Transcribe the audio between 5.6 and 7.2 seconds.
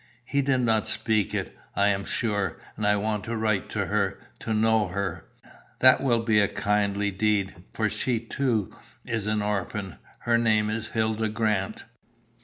"That will be a kindly